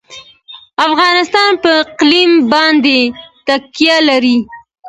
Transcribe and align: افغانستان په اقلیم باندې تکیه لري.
افغانستان 0.87 1.51
په 1.63 1.69
اقلیم 1.83 2.31
باندې 2.53 2.97
تکیه 3.47 3.97
لري. 4.09 4.37